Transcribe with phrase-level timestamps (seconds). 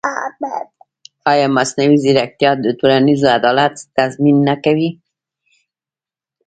[1.31, 4.89] ایا مصنوعي ځیرکتیا د ټولنیز عدالت تضمین نه کوي؟